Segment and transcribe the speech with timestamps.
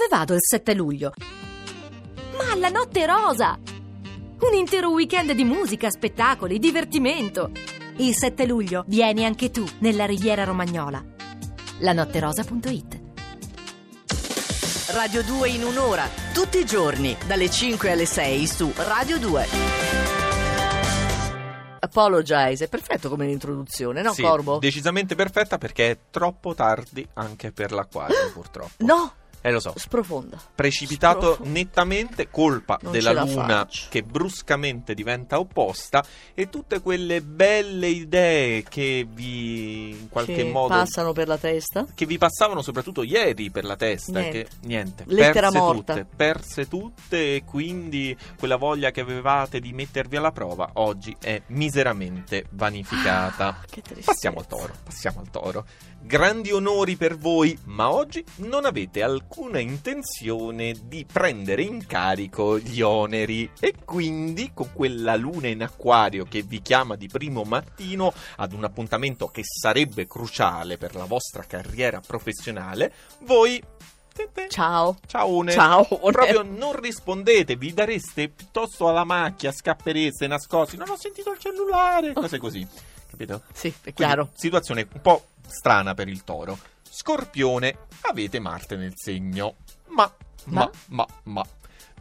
[0.00, 1.12] Dove vado il 7 luglio?
[2.34, 3.58] Ma alla Notte Rosa!
[4.40, 7.50] Un intero weekend di musica, spettacoli, divertimento.
[7.96, 11.04] Il 7 luglio vieni anche tu nella Riviera Romagnola.
[11.80, 13.00] lanotterosa.it
[14.92, 19.46] Radio 2 in un'ora, tutti i giorni, dalle 5 alle 6 su Radio 2.
[21.80, 24.58] Apologize, è perfetto come introduzione, no Sì, Corbo?
[24.60, 28.84] decisamente perfetta perché è troppo tardi anche per l'acquario, purtroppo.
[28.84, 29.12] No,
[29.42, 29.72] Eh, lo so.
[29.76, 30.38] sprofonda.
[30.54, 31.50] Precipitato Sprofonda.
[31.50, 36.04] nettamente, colpa Non della luna che bruscamente diventa opposta
[36.34, 41.86] e tutte quelle belle idee che vi in qualche Che modo passano per la testa.
[41.94, 44.42] che vi passavano soprattutto ieri per la testa Niente.
[44.44, 45.92] che niente Lettera perse morta.
[45.94, 51.40] tutte perse tutte e quindi quella voglia che avevate di mettervi alla prova oggi è
[51.48, 54.12] miseramente vanificata Ah, che tristezza.
[54.12, 55.64] passiamo al toro passiamo al toro
[56.02, 62.80] grandi onori per voi ma oggi non avete alcuna intenzione di prendere in carico gli
[62.80, 68.52] oneri e quindi con quella luna in acquario che vi chiama di primo mattino ad
[68.52, 73.62] un appuntamento che sarebbe cruciale per la vostra carriera professionale, voi
[74.48, 74.98] Ciao.
[75.06, 75.84] Ciao, Ciao.
[75.84, 80.76] Proprio non rispondete, vi dareste piuttosto alla macchia, scappereste nascosti.
[80.76, 82.66] Non ho sentito il cellulare, cose così.
[83.08, 83.42] Capito?
[83.52, 84.30] Sì, è Quindi, chiaro.
[84.34, 86.58] situazione un po' strana per il toro.
[86.90, 89.56] Scorpione, avete Marte nel segno.
[89.88, 90.12] Ma,
[90.46, 91.06] ma, Ma?
[91.24, 91.44] ma.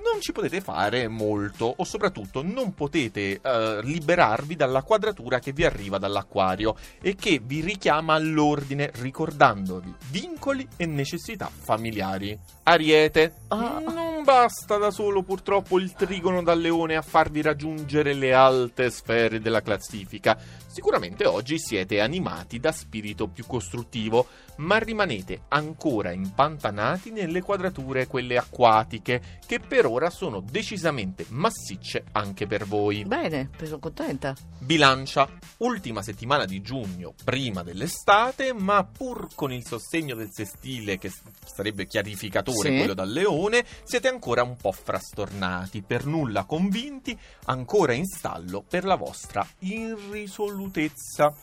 [0.00, 5.64] Non ci potete fare molto, o soprattutto non potete eh, liberarvi dalla quadratura che vi
[5.64, 12.38] arriva dall'acquario e che vi richiama all'ordine ricordandovi vincoli e necessità familiari.
[12.62, 13.80] Ariete, Ah.
[13.84, 19.40] non basta da solo purtroppo il trigono dal leone a farvi raggiungere le alte sfere
[19.40, 20.38] della classifica.
[20.78, 28.36] Sicuramente oggi siete animati da spirito più costruttivo, ma rimanete ancora impantanati nelle quadrature quelle
[28.36, 33.04] acquatiche, che per ora sono decisamente massicce anche per voi.
[33.04, 34.36] Bene, sono contenta.
[34.60, 41.10] Bilancia, ultima settimana di giugno, prima dell'estate, ma pur con il sostegno del sestile che
[41.44, 42.76] sarebbe chiarificatore, Sì.
[42.76, 48.84] quello dal leone, siete ancora un po' frastornati, per nulla convinti, ancora in stallo per
[48.84, 50.66] la vostra irrisolutezza.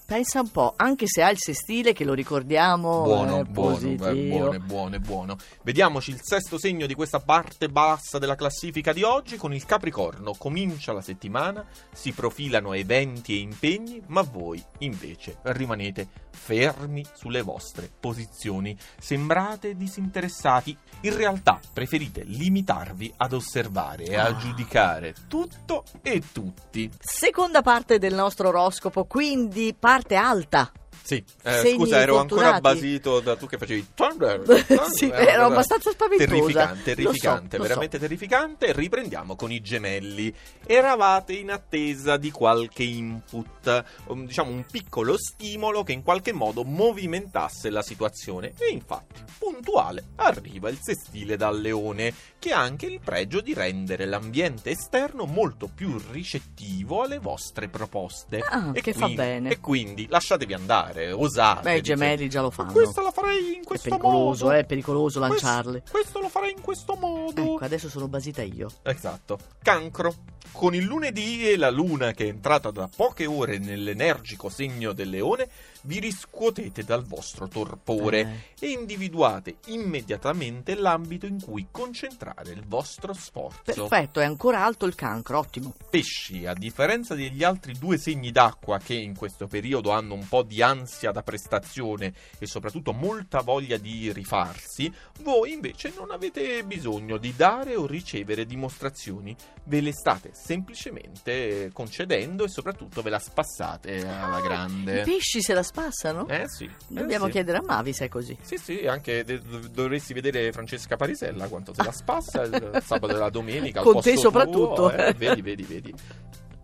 [0.06, 5.00] Pensa un po', anche se ha il sestile che lo ricordiamo Buono, buono, buono, buono,
[5.00, 5.38] buono.
[5.63, 10.34] Vediamoci il sesto segno di questa parte bassa della classifica di oggi con il Capricorno.
[10.38, 17.90] Comincia la settimana, si profilano eventi e impegni, ma voi invece rimanete fermi sulle vostre
[18.00, 18.78] posizioni.
[19.00, 24.35] Sembrate disinteressati, in realtà preferite limitarvi ad osservare e a Ah.
[24.35, 26.90] giudicare tutto e tutti.
[27.00, 30.70] Seconda parte del nostro oroscopo, quindi parte alta.
[31.01, 32.61] Sì, eh, scusa, ero ancora fortunati.
[32.61, 34.41] basito da tu che facevi Thunder.
[34.94, 35.28] sì, Thunder.
[35.28, 36.29] ero abbastanza spaventosa.
[36.31, 38.73] Terrificante, terrificante, so, veramente terrificante.
[38.73, 40.34] Riprendiamo con i gemelli.
[40.66, 46.63] Eravate in attesa di qualche input, um, diciamo un piccolo stimolo che in qualche modo
[46.63, 48.53] movimentasse la situazione.
[48.57, 54.05] E infatti, puntuale, arriva il sestile dal leone, che ha anche il pregio di rendere
[54.05, 58.39] l'ambiente esterno molto più ricettivo alle vostre proposte.
[58.39, 59.50] Ah, E che fa quindi- bene.
[59.51, 61.62] E quindi lasciatevi andare, osate.
[61.62, 62.72] Beh, i gemelli già lo fanno.
[62.72, 64.57] Questa la farei in È questo pericoloso, modo.
[64.57, 65.81] è pericoloso Questo- lanciarli.
[65.90, 67.41] Questo lo farei in questo modo.
[67.41, 68.69] Ecco, adesso sono basita io.
[68.84, 69.38] Esatto.
[69.62, 70.13] Cancro.
[70.51, 75.09] Con il lunedì e la luna che è entrata da poche ore nell'energico segno del
[75.09, 75.50] leone,
[75.81, 78.66] vi riscuotete dal vostro torpore Eh.
[78.67, 83.61] e individuate immediatamente l'ambito in cui concentrare il vostro sforzo.
[83.63, 85.73] Perfetto, è ancora alto il cancro, ottimo.
[85.89, 90.44] Pesci, a differenza degli altri due segni d'acqua che in questo periodo hanno un po'
[90.44, 94.91] di ansia da prestazione e soprattutto molta voglia di rifarsi,
[95.22, 99.35] voi invece non avete bisogno di dare o ricevere dimostrazioni,
[99.66, 105.01] ve le state semplicemente concedendo e soprattutto ve la spassate alla I grande.
[105.01, 106.28] pesci se la spassano?
[106.28, 106.66] Eh sì.
[106.66, 107.31] eh Dobbiamo sì.
[107.31, 108.38] chiedere a Mavi se è così.
[108.41, 109.41] Sì, sì, anche de-
[109.72, 113.82] dovresti vedere Francesca Parisella quanto se la spassa il sabato e la domenica.
[113.82, 114.73] Con te soprattutto.
[114.90, 115.14] tuo, eh.
[115.14, 115.93] Vedi, vedi, vedi.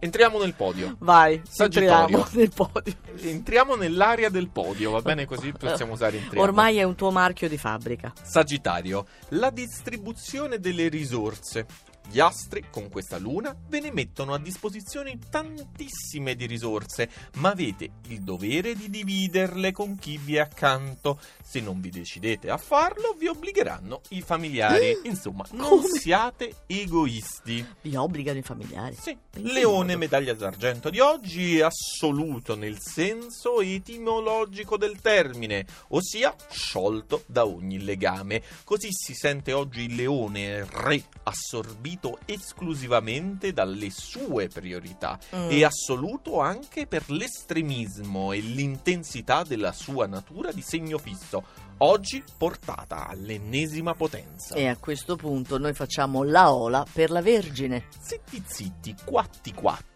[0.04, 0.96] Entriamo nel podio.
[1.00, 2.18] Vai, Sagittario.
[2.18, 2.94] entriamo nel podio.
[3.18, 6.42] Entriamo nell'area del podio, va bene così possiamo usare entriamo.
[6.44, 8.12] Ormai è un tuo marchio di fabbrica.
[8.22, 11.68] Sagittario, la distribuzione delle risorse.
[12.12, 17.90] Gli astri, con questa luna, ve ne mettono a disposizione tantissime di risorse, ma avete
[18.10, 21.22] il dovere di dividerle con chi vi è accanto.
[21.42, 25.00] Se non vi decidete a farlo, vi obbligheranno i familiari.
[25.04, 27.66] Insomma, non siate egoisti.
[27.80, 28.98] Vi obbligano i familiari.
[29.00, 37.24] Sì, Leone medaglia d'argento di oggi è assoluto nel senso etimologico del termine, ossia sciolto
[37.26, 38.44] da ogni legame.
[38.66, 45.50] Così si sente oggi il leone re assorbito esclusivamente dalle sue priorità Mm.
[45.52, 51.44] e assoluto anche per l'estremismo e l'intensità della sua natura di segno fisso,
[51.80, 54.56] oggi portata all'ennesima potenza.
[54.56, 57.86] E a questo punto noi facciamo la ola per la Vergine.
[58.00, 59.91] zitti zitti, quatti quatti,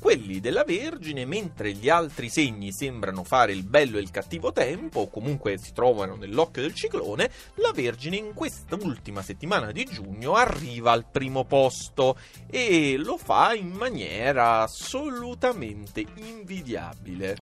[0.00, 5.00] quelli della Vergine, mentre gli altri segni sembrano fare il bello e il cattivo tempo,
[5.00, 10.34] o comunque si trovano nell'occhio del ciclone, la Vergine in questa ultima settimana di giugno
[10.34, 12.16] arriva al primo posto
[12.48, 17.38] e lo fa in maniera assolutamente invidiabile.